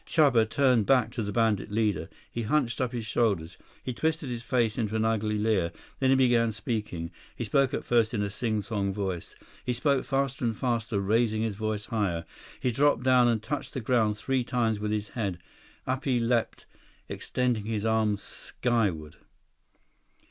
Chuba 0.07 0.49
turned 0.49 0.87
back 0.87 1.11
to 1.11 1.21
the 1.21 1.31
bandit 1.31 1.69
leader. 1.69 2.09
He 2.31 2.41
hunched 2.41 2.81
up 2.81 2.91
his 2.91 3.05
shoulders. 3.05 3.55
He 3.83 3.93
twisted 3.93 4.29
his 4.29 4.41
face 4.41 4.79
into 4.79 4.95
an 4.95 5.05
ugly 5.05 5.37
leer. 5.37 5.71
Then 5.99 6.09
he 6.09 6.15
began 6.15 6.53
speaking. 6.53 7.11
He 7.35 7.43
spoke 7.43 7.71
at 7.71 7.85
first 7.85 8.11
in 8.11 8.23
a 8.23 8.31
sing 8.31 8.63
song 8.63 8.93
voice. 8.93 9.35
He 9.63 9.73
spoke 9.73 10.03
faster 10.03 10.43
and 10.43 10.57
faster, 10.57 10.99
raising 10.99 11.43
his 11.43 11.55
voice 11.55 11.85
higher. 11.85 12.25
He 12.59 12.71
dropped 12.71 13.03
down 13.03 13.27
and 13.27 13.43
touched 13.43 13.73
the 13.75 13.79
ground 13.79 14.17
three 14.17 14.43
times 14.43 14.79
with 14.79 14.89
his 14.89 15.09
head. 15.09 15.37
Up 15.85 16.03
he 16.05 16.19
leaped, 16.19 16.65
extending 17.07 17.65
his 17.65 17.85
arms 17.85 18.23
skyward. 18.23 19.17